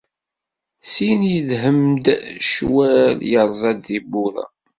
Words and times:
Syin 0.91 1.21
yedhem-d 1.33 2.05
ccwal, 2.47 3.17
yerẓa-d 3.31 3.79
tiwwura. 3.85 4.45